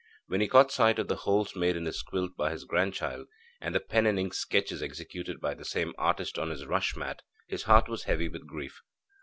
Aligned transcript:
When 0.25 0.41
he 0.41 0.47
caught 0.47 0.71
sight 0.71 0.97
of 0.97 1.07
the 1.09 1.15
holes 1.29 1.55
made 1.55 1.75
in 1.75 1.85
his 1.85 2.01
quilt 2.01 2.31
by 2.35 2.49
his 2.49 2.65
grandchild, 2.65 3.27
and 3.61 3.75
the 3.75 3.79
pen 3.79 4.07
and 4.07 4.17
ink 4.17 4.33
sketches 4.33 4.81
executed 4.81 5.39
by 5.39 5.53
the 5.53 5.63
same 5.63 5.93
artist 5.95 6.39
on 6.39 6.49
his 6.49 6.65
rush 6.65 6.95
mat, 6.95 7.21
his 7.47 7.61
heart 7.65 7.87
was 7.87 8.05
heavy 8.05 8.27
with 8.27 8.47
grief. 8.47 8.81